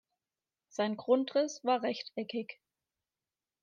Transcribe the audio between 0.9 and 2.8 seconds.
Grundriss war rechteckig.